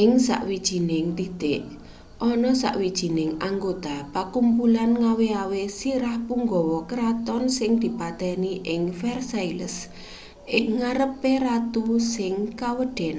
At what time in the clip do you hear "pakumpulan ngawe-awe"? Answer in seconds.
4.14-5.62